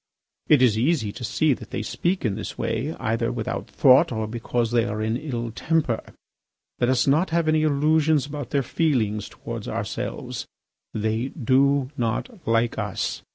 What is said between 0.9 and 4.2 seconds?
to see that they speak in this way either without thought